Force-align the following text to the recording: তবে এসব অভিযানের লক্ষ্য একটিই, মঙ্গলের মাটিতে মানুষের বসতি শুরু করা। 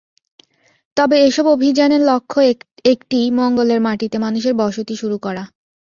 তবে 0.97 1.15
এসব 1.27 1.45
অভিযানের 1.47 2.01
লক্ষ্য 2.01 2.39
একটিই, 2.85 3.27
মঙ্গলের 3.31 3.79
মাটিতে 3.81 4.17
মানুষের 4.17 4.53
বসতি 4.53 4.95
শুরু 4.95 5.17
করা। 5.17 5.43